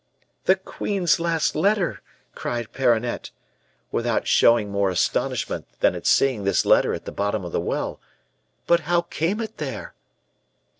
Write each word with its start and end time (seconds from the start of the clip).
"'The 0.45 0.55
queen's 0.55 1.19
last 1.19 1.55
letter!' 1.55 2.01
cried 2.33 2.71
Perronnette, 2.73 3.29
without 3.91 4.25
showing 4.27 4.71
more 4.71 4.89
astonishment 4.89 5.67
than 5.79 5.93
at 5.93 6.07
seeing 6.07 6.43
this 6.43 6.65
letter 6.65 6.91
at 6.95 7.05
the 7.05 7.11
bottom 7.11 7.45
of 7.45 7.51
the 7.51 7.61
well; 7.61 8.01
'but 8.65 8.79
how 8.89 9.03
came 9.03 9.39
it 9.39 9.57
there? 9.57 9.93